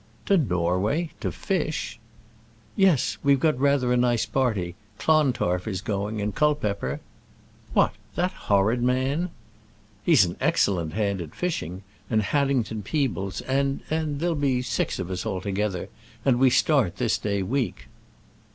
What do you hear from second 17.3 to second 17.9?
week."